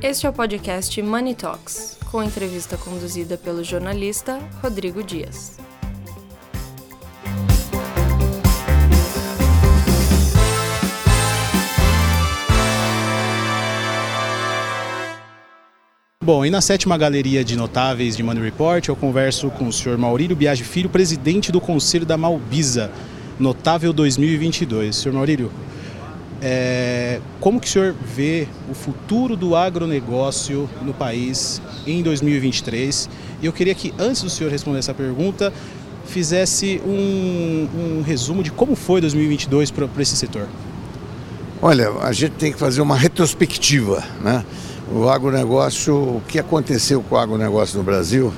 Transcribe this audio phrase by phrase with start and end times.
[0.00, 5.58] Este é o podcast Money Talks, com entrevista conduzida pelo jornalista Rodrigo Dias.
[16.22, 19.98] Bom, e na sétima galeria de notáveis de Money Report, eu converso com o senhor
[19.98, 22.92] Maurílio Biagi Filho, presidente do Conselho da Malbisa,
[23.36, 24.94] Notável 2022.
[24.94, 25.50] Senhor Maurílio,
[26.40, 33.10] é, como que o senhor vê o futuro do agronegócio no país em 2023?
[33.42, 35.52] E eu queria que, antes do senhor responder essa pergunta,
[36.06, 40.46] fizesse um, um resumo de como foi 2022 para esse setor.
[41.60, 44.44] Olha, a gente tem que fazer uma retrospectiva, né?
[44.90, 48.32] O agronegócio, o que aconteceu com o agronegócio no Brasil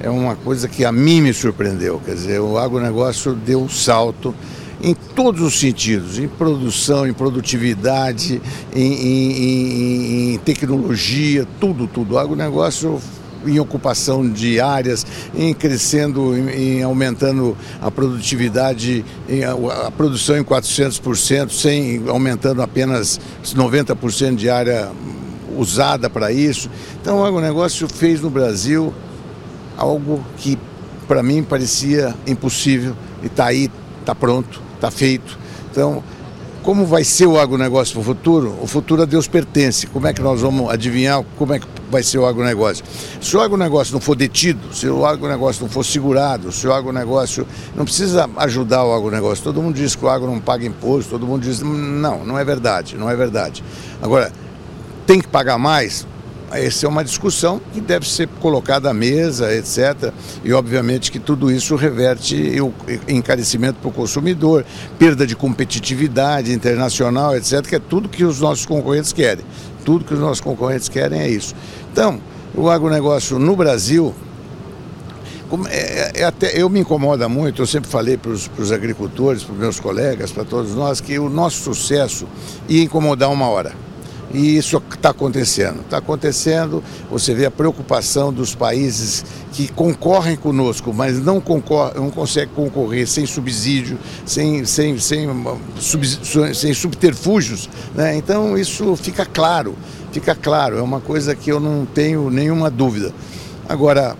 [0.00, 2.00] é uma coisa que a mim me surpreendeu.
[2.04, 4.34] Quer dizer, o agronegócio deu um salto
[4.82, 8.40] em todos os sentidos, em produção, em produtividade,
[8.74, 12.14] em, em, em tecnologia, tudo, tudo.
[12.14, 13.00] O agronegócio
[13.46, 19.52] em ocupação de áreas, em crescendo, em, em aumentando a produtividade, em, a,
[19.86, 24.90] a, produção em 400%, sem aumentando apenas 90% de área
[25.56, 26.68] usada para isso.
[27.00, 28.92] Então o agronegócio fez no Brasil
[29.76, 30.58] algo que
[31.08, 33.70] para mim parecia impossível e está aí,
[34.00, 35.38] está pronto está feito.
[35.70, 36.02] Então,
[36.66, 38.58] como vai ser o agronegócio para o futuro?
[38.60, 39.86] O futuro a Deus pertence.
[39.86, 42.84] Como é que nós vamos adivinhar como é que vai ser o agronegócio?
[43.20, 47.46] Se o agronegócio não for detido, se o agronegócio não for segurado, se o agronegócio
[47.76, 49.44] não precisa ajudar o agronegócio.
[49.44, 51.60] Todo mundo diz que o agro não paga imposto, todo mundo diz.
[51.60, 53.62] Não, não é verdade, não é verdade.
[54.02, 54.32] Agora,
[55.06, 56.04] tem que pagar mais?
[56.52, 60.12] Essa é uma discussão que deve ser colocada à mesa, etc.
[60.44, 62.72] E obviamente que tudo isso reverte o
[63.08, 64.64] encarecimento para o consumidor,
[64.98, 69.44] perda de competitividade internacional, etc., que é tudo que os nossos concorrentes querem.
[69.84, 71.54] Tudo que os nossos concorrentes querem é isso.
[71.92, 72.20] Então,
[72.54, 74.14] o agronegócio no Brasil,
[75.68, 79.58] é, é, até, eu me incomoda muito, eu sempre falei para os agricultores, para os
[79.58, 82.26] meus colegas, para todos nós, que o nosso sucesso
[82.68, 83.85] ia incomodar uma hora.
[84.32, 85.80] E isso está acontecendo.
[85.80, 92.10] Está acontecendo, você vê a preocupação dos países que concorrem conosco, mas não, concorre, não
[92.10, 95.28] conseguem concorrer sem subsídio, sem, sem, sem,
[95.78, 96.06] sub,
[96.54, 97.68] sem subterfúgios.
[97.94, 98.16] Né?
[98.16, 99.74] Então isso fica claro,
[100.12, 103.12] fica claro, é uma coisa que eu não tenho nenhuma dúvida.
[103.68, 104.16] Agora,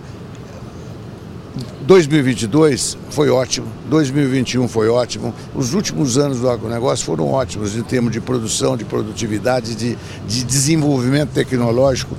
[1.81, 8.11] 2022 foi ótimo, 2021 foi ótimo, os últimos anos do agronegócio foram ótimos em termos
[8.11, 9.97] de produção, de produtividade, de,
[10.27, 12.15] de desenvolvimento tecnológico.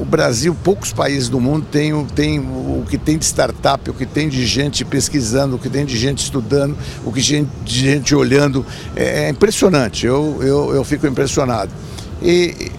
[0.00, 4.06] O Brasil, poucos países do mundo têm, têm o que tem de startup, o que
[4.06, 8.14] tem de gente pesquisando, o que tem de gente estudando, o que tem de gente
[8.14, 8.64] olhando.
[8.96, 11.70] É, é impressionante, eu, eu, eu fico impressionado.
[12.22, 12.70] E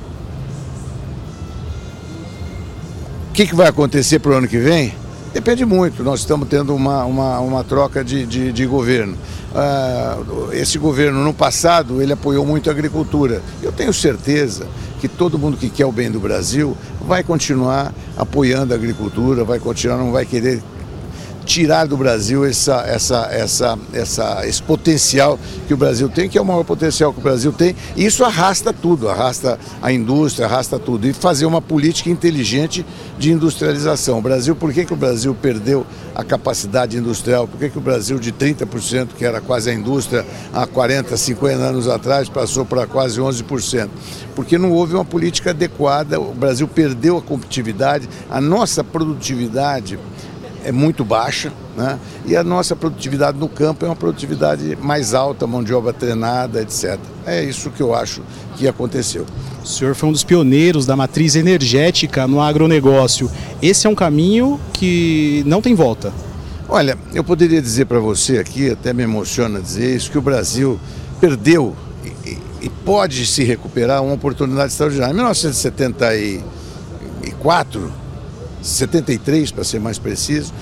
[3.29, 5.02] o que, que vai acontecer para o ano que vem?
[5.33, 9.17] Depende muito, nós estamos tendo uma, uma, uma troca de, de, de governo.
[9.51, 13.41] Uh, esse governo, no passado, ele apoiou muito a agricultura.
[13.61, 14.67] Eu tenho certeza
[15.01, 19.57] que todo mundo que quer o bem do Brasil vai continuar apoiando a agricultura, vai
[19.57, 20.61] continuar, não vai querer
[21.43, 25.37] tirar do Brasil essa, essa, essa, essa, esse potencial
[25.67, 28.23] que o Brasil tem, que é o maior potencial que o Brasil tem, e isso
[28.23, 32.85] arrasta tudo, arrasta a indústria, arrasta tudo, e fazer uma política inteligente
[33.17, 34.19] de industrialização.
[34.19, 37.47] O Brasil, por que, que o Brasil perdeu a capacidade industrial?
[37.47, 41.63] Por que, que o Brasil de 30%, que era quase a indústria há 40, 50
[41.63, 43.89] anos atrás, passou para quase 11%?
[44.35, 49.99] Porque não houve uma política adequada, o Brasil perdeu a competitividade, a nossa produtividade
[50.63, 51.99] é muito baixa, né?
[52.25, 56.61] e a nossa produtividade no campo é uma produtividade mais alta, mão de obra treinada,
[56.61, 56.97] etc.
[57.25, 58.21] É isso que eu acho
[58.55, 59.25] que aconteceu.
[59.63, 63.29] O senhor foi um dos pioneiros da matriz energética no agronegócio.
[63.61, 66.11] Esse é um caminho que não tem volta.
[66.67, 70.79] Olha, eu poderia dizer para você aqui, até me emociona dizer isso, que o Brasil
[71.19, 71.75] perdeu
[72.25, 75.11] e, e pode se recuperar uma oportunidade extraordinária.
[75.11, 77.91] Em 1974,
[78.63, 80.53] 73 para ser mais preciso,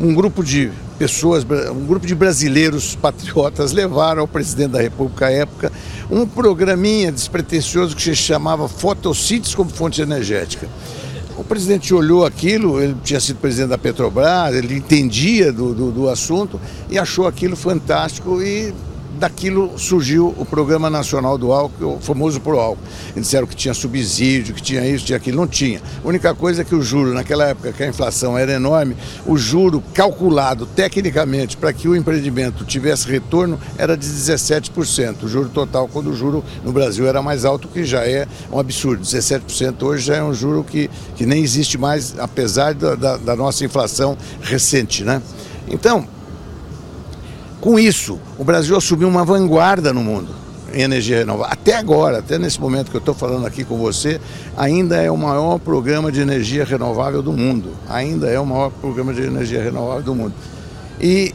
[0.00, 5.30] um grupo de pessoas, um grupo de brasileiros patriotas levaram ao presidente da República à
[5.30, 5.72] época
[6.10, 10.68] um programinha despretensioso que se chamava fotossíntese como fonte energética.
[11.36, 16.08] O presidente olhou aquilo, ele tinha sido presidente da Petrobras, ele entendia do, do, do
[16.08, 18.74] assunto e achou aquilo fantástico e
[19.18, 22.82] daquilo surgiu o Programa Nacional do Álcool, o famoso Pro Álcool.
[23.14, 25.36] Eles disseram que tinha subsídio, que tinha isso, tinha aquilo.
[25.36, 25.82] Não tinha.
[26.02, 29.36] A única coisa é que o juro, naquela época que a inflação era enorme, o
[29.36, 35.24] juro calculado tecnicamente para que o empreendimento tivesse retorno era de 17%.
[35.24, 38.58] O juro total, quando o juro no Brasil era mais alto, que já é um
[38.58, 39.02] absurdo.
[39.02, 43.36] 17% hoje já é um juro que, que nem existe mais, apesar da, da, da
[43.36, 45.04] nossa inflação recente.
[45.04, 45.20] Né?
[45.68, 46.06] Então,
[47.68, 50.34] com isso, o Brasil assumiu uma vanguarda no mundo
[50.72, 51.52] em energia renovável.
[51.52, 54.18] Até agora, até nesse momento que eu estou falando aqui com você,
[54.56, 57.72] ainda é o maior programa de energia renovável do mundo.
[57.86, 60.32] Ainda é o maior programa de energia renovável do mundo.
[60.98, 61.34] E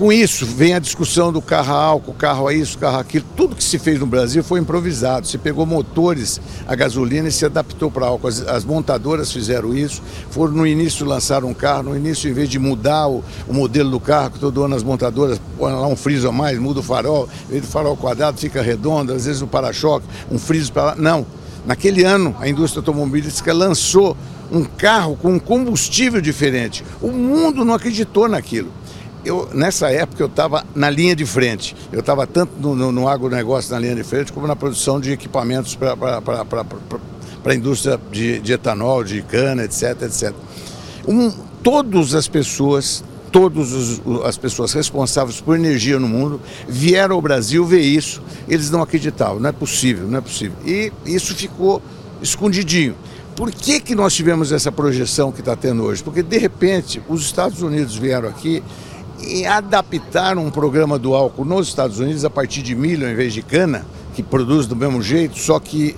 [0.00, 3.26] com isso, vem a discussão do carro a álcool, carro a isso, carro a aquilo.
[3.36, 5.26] Tudo que se fez no Brasil foi improvisado.
[5.26, 8.28] Se pegou motores a gasolina e se adaptou para álcool.
[8.28, 10.00] As, as, montadoras fizeram isso.
[10.30, 11.82] Foram no início lançar um carro.
[11.82, 14.82] No início, em vez de mudar o, o modelo do carro, que todo ano as
[14.82, 17.28] montadoras põem lá um friso a mais, muda o farol.
[17.48, 19.12] Em vez do farol quadrado, fica redondo.
[19.12, 20.94] Às vezes o para-choque, um friso para lá.
[20.94, 21.26] Não.
[21.66, 24.16] Naquele ano, a indústria automobilística lançou
[24.50, 26.82] um carro com um combustível diferente.
[27.02, 28.79] O mundo não acreditou naquilo
[29.24, 31.76] eu, nessa época eu estava na linha de frente.
[31.92, 35.12] Eu estava tanto no, no, no, agronegócio na linha de frente, como na produção de
[35.12, 35.92] equipamentos para
[37.44, 40.32] a indústria de, de, etanol, de cana, etc, etc.
[41.06, 41.30] Um,
[41.62, 47.80] todas as pessoas, todas as pessoas responsáveis por energia no mundo vieram ao Brasil ver
[47.80, 48.22] isso.
[48.48, 50.56] Eles não acreditavam, não é possível, não é possível.
[50.64, 51.82] E isso ficou
[52.22, 52.94] escondidinho.
[53.36, 56.02] Por que, que nós tivemos essa projeção que está tendo hoje?
[56.02, 58.62] Porque, de repente, os Estados Unidos vieram aqui
[59.22, 63.32] e adaptar um programa do álcool nos Estados Unidos a partir de milho em vez
[63.32, 65.96] de cana, que produz do mesmo jeito, só que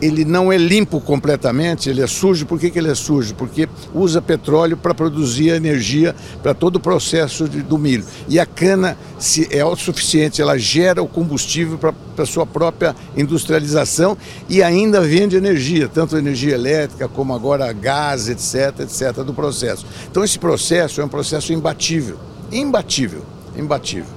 [0.00, 2.44] ele não é limpo completamente, ele é sujo.
[2.44, 3.34] Por que, que ele é sujo?
[3.34, 8.04] Porque usa petróleo para produzir energia para todo o processo de, do milho.
[8.28, 14.16] E a cana se é autossuficiente, ela gera o combustível para a sua própria industrialização
[14.48, 19.86] e ainda vende energia, tanto energia elétrica como agora gás, etc, etc, do processo.
[20.10, 22.18] Então esse processo é um processo imbatível
[22.52, 23.22] imbatível,
[23.56, 24.14] imbatível.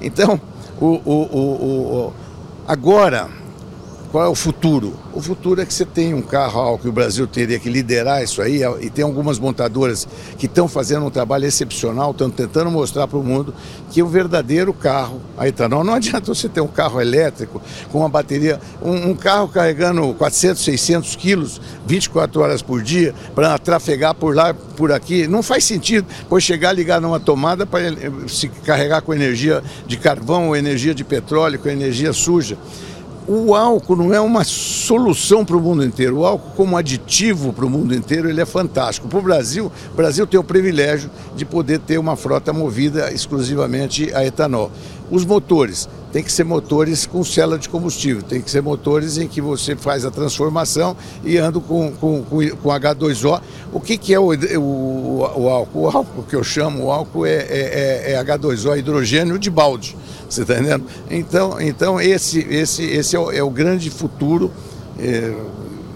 [0.00, 0.40] Então,
[0.80, 2.12] o, o, o, o,
[2.66, 3.28] agora,
[4.12, 4.92] qual é o futuro?
[5.14, 8.42] O futuro é que você tem um carro álcool, o Brasil teria que liderar isso
[8.42, 10.06] aí, e tem algumas montadoras
[10.36, 13.54] que estão fazendo um trabalho excepcional, estão tentando mostrar para o mundo
[13.90, 18.08] que o verdadeiro carro a etanol, não adianta você ter um carro elétrico com uma
[18.08, 24.36] bateria, um, um carro carregando 400, 600 quilos 24 horas por dia para trafegar por
[24.36, 27.84] lá, por aqui, não faz sentido, pois chegar, ligar numa tomada para
[28.28, 32.58] se carregar com energia de carvão, energia de petróleo, com energia suja
[33.26, 36.18] o álcool não é uma solução para o mundo inteiro.
[36.18, 39.08] O álcool, como aditivo para o mundo inteiro, ele é fantástico.
[39.08, 44.12] Para o Brasil, o Brasil tem o privilégio de poder ter uma frota movida exclusivamente
[44.14, 44.70] a etanol.
[45.10, 49.26] Os motores tem que ser motores com célula de combustível, tem que ser motores em
[49.26, 50.94] que você faz a transformação
[51.24, 53.40] e anda com, com, com H2O.
[53.72, 55.80] O que, que é o, o, o, álcool?
[55.80, 59.96] O álcool que eu chamo, o álcool é, é, é, é H2O, hidrogênio de balde.
[60.28, 60.84] Você está entendendo?
[61.10, 64.50] Então, então esse, esse, esse é o, é o grande futuro.
[64.98, 65.34] É,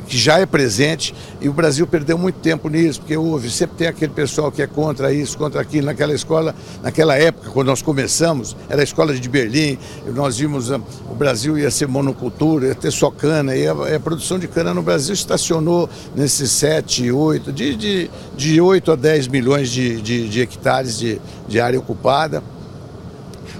[0.06, 3.86] que já é presente e o Brasil perdeu muito tempo nisso, porque houve, sempre tem
[3.88, 5.86] aquele pessoal que é contra isso, contra aquilo.
[5.86, 9.78] Naquela escola, naquela época, quando nós começamos, era a escola de Berlim,
[10.14, 10.80] nós vimos ah,
[11.10, 14.72] o Brasil ia ser monocultura, ia ter só cana, e a, a produção de cana
[14.72, 20.28] no Brasil estacionou nesses 7, 8, de, de, de 8 a 10 milhões de, de,
[20.28, 22.42] de hectares de, de área ocupada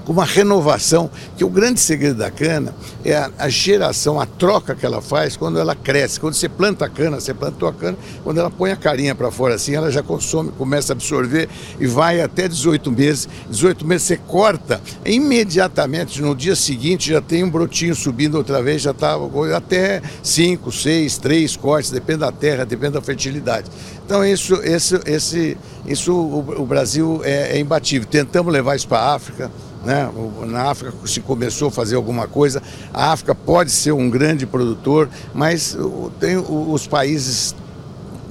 [0.06, 2.72] com uma renovação, que o grande segredo da cana
[3.04, 6.20] é a, a, geração, a troca que ela faz quando ela cresce.
[6.20, 9.32] Quando você planta a cana, você plantou a cana, quando ela põe a carinha para
[9.32, 11.48] fora assim, ela já consome, começa a absorver
[11.80, 13.28] e vai até 18 meses.
[13.50, 18.82] 18 meses você corta, imediatamente no dia seguinte já tem um brotinho subindo outra vez,
[18.82, 19.16] já está
[19.56, 23.68] até 5, 6, 3 cortes, depende da terra, depende da fertilidade.
[24.04, 28.06] Então isso, esse, esse, isso o, o Brasil é, é imbatível.
[28.08, 29.50] Tentamos levar isso para a África,
[29.86, 30.10] né?
[30.46, 32.60] Na África se começou a fazer alguma coisa.
[32.92, 35.78] A África pode ser um grande produtor, mas
[36.18, 37.54] tem os países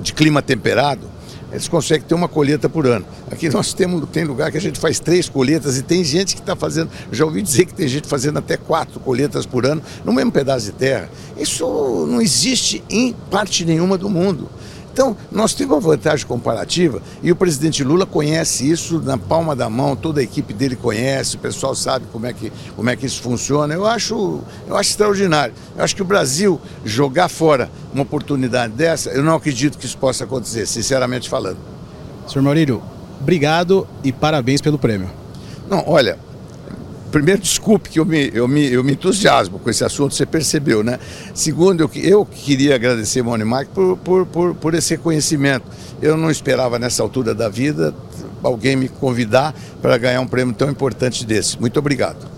[0.02, 1.08] de clima temperado,
[1.52, 3.06] eles conseguem ter uma colheita por ano.
[3.32, 6.42] Aqui nós temos tem lugar que a gente faz três colheitas e tem gente que
[6.42, 10.12] está fazendo, já ouvi dizer que tem gente fazendo até quatro colheitas por ano no
[10.12, 11.10] mesmo pedaço de terra.
[11.38, 11.66] Isso
[12.10, 14.50] não existe em parte nenhuma do mundo.
[14.96, 19.70] Então, nós temos uma vantagem comparativa e o presidente Lula conhece isso na palma da
[19.70, 23.06] mão, toda a equipe dele conhece, o pessoal sabe como é que, como é que
[23.06, 23.74] isso funciona.
[23.74, 25.54] Eu acho, eu acho extraordinário.
[25.76, 29.98] Eu acho que o Brasil jogar fora uma oportunidade dessa, eu não acredito que isso
[29.98, 31.58] possa acontecer, sinceramente falando.
[32.26, 32.82] Senhor Maurílio,
[33.20, 35.12] obrigado e parabéns pelo prêmio.
[35.70, 36.18] Não, olha,
[37.16, 40.84] primeiro, desculpe que eu me, eu, me, eu me entusiasmo com esse assunto, você percebeu,
[40.84, 41.00] né?
[41.34, 45.66] Segundo, eu, eu queria agradecer ao Unimac por, por, por, por esse reconhecimento.
[46.02, 47.96] Eu não esperava nessa altura da vida
[48.44, 51.58] alguém me convidar para ganhar um prêmio tão importante desse.
[51.58, 52.35] Muito obrigado.